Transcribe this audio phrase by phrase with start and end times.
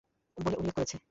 [0.37, 0.97] বলে উল্লেখ করেছে।